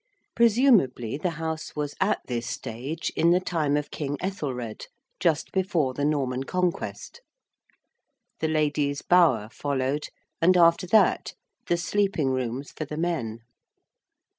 [0.35, 4.87] Presumably the house was at this stage in the time of King Ethelred,
[5.19, 7.21] just before the Norman Conquest.
[8.39, 10.07] The ladies' 'bower' followed,
[10.41, 11.33] and after that
[11.67, 13.41] the sleeping rooms for the men.